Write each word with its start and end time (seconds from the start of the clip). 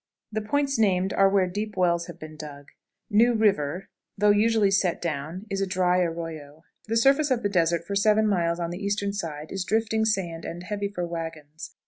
The 0.31 0.41
points 0.41 0.79
named 0.79 1.13
are 1.13 1.29
where 1.29 1.45
deep 1.45 1.77
wells 1.77 2.07
have 2.07 2.17
been 2.17 2.35
dug. 2.35 2.69
"New 3.11 3.35
River," 3.35 3.89
though 4.17 4.31
usually 4.31 4.71
set 4.71 4.99
down, 4.99 5.45
is 5.51 5.61
a 5.61 5.67
dry 5.67 5.99
arroyo. 6.01 6.63
The 6.87 6.97
surface 6.97 7.29
of 7.29 7.43
the 7.43 7.49
desert 7.49 7.85
for 7.85 7.93
seven 7.95 8.25
miles 8.25 8.59
on 8.59 8.71
the 8.71 8.83
eastern 8.83 9.13
side 9.13 9.51
is 9.51 9.63
drifting 9.63 10.05
sand 10.05 10.43
and 10.43 10.63
heavy 10.63 10.87
for 10.87 11.05
wagons. 11.05 11.75